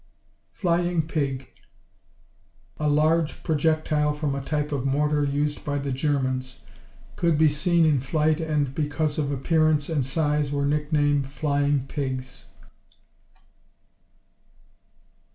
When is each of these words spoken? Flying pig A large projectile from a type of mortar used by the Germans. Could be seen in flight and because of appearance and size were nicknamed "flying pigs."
Flying 0.51 1.03
pig 1.07 1.51
A 2.79 2.89
large 2.89 3.43
projectile 3.43 4.13
from 4.13 4.33
a 4.33 4.41
type 4.41 4.71
of 4.71 4.83
mortar 4.83 5.23
used 5.23 5.63
by 5.63 5.77
the 5.77 5.91
Germans. 5.91 6.57
Could 7.15 7.37
be 7.37 7.47
seen 7.47 7.85
in 7.85 7.99
flight 7.99 8.39
and 8.39 8.73
because 8.73 9.19
of 9.19 9.31
appearance 9.31 9.89
and 9.89 10.03
size 10.03 10.51
were 10.51 10.65
nicknamed 10.65 11.27
"flying 11.27 11.85
pigs." 11.85 12.45